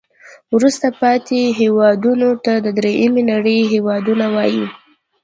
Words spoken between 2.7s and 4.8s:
دریمې نړۍ هېوادونه وایي.